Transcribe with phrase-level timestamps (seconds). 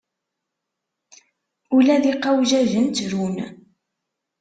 [1.75, 3.37] Ula d iqawjajen ttrun.